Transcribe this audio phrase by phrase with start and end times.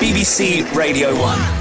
[0.00, 1.59] BBC Radio 1.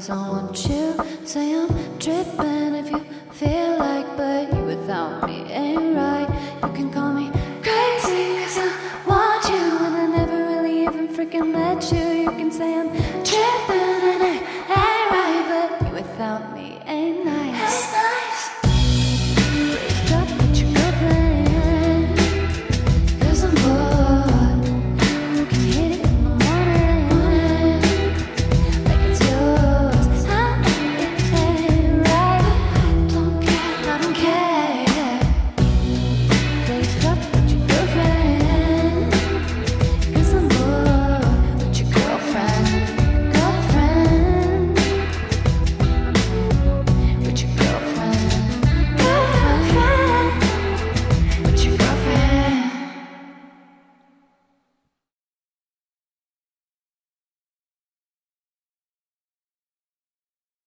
[0.00, 0.96] Cause I want you,
[1.26, 1.68] say I'm
[1.98, 6.26] tripping if you feel like But you without me ain't right.
[6.62, 7.30] You can call me
[7.62, 12.22] crazy cause I want you And I never really even freaking let you.
[12.22, 12.90] You can say I'm
[13.22, 13.89] tripping.